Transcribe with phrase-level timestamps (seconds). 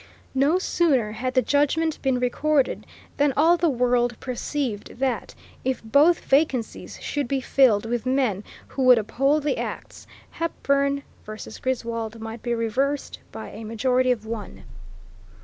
[0.33, 6.21] No sooner had the judgment been recorded than all the world perceived that, if both
[6.25, 11.35] vacancies should be filled with men who would uphold the acts, Hepburn v.
[11.61, 14.63] Griswold might be reversed by a majority of one.